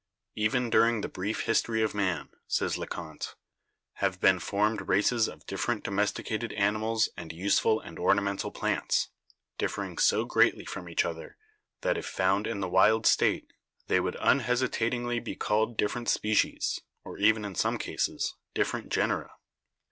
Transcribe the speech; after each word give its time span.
"Even 0.33 0.71
during 0.71 1.01
the 1.01 1.07
brief 1.07 1.41
history 1.41 1.83
of 1.83 1.93
man," 1.93 2.29
says 2.47 2.75
Le 2.75 2.87
Conte, 2.87 3.35
"have 3.97 4.19
been 4.19 4.39
formed 4.39 4.87
races 4.87 5.27
of 5.29 5.45
different 5.45 5.83
domesticated 5.83 6.51
animals 6.53 7.09
and 7.15 7.31
use 7.31 7.59
ful 7.59 7.79
and 7.79 7.99
ornamental 7.99 8.49
plants, 8.49 9.09
differing 9.59 9.99
so 9.99 10.25
greatly 10.25 10.65
from 10.65 10.89
each 10.89 11.05
other 11.05 11.37
that 11.81 11.99
if 11.99 12.07
found 12.07 12.47
in 12.47 12.61
the 12.61 12.67
wild 12.67 13.05
state 13.05 13.53
they 13.85 13.99
would 13.99 14.15
unhesitat 14.19 14.91
ingly 14.91 15.23
be 15.23 15.35
called 15.35 15.77
different 15.77 16.09
species, 16.09 16.81
or 17.03 17.19
even 17.19 17.45
in 17.45 17.53
some 17.53 17.77
cases 17.77 18.33
different 18.55 18.89
genera." 18.89 19.33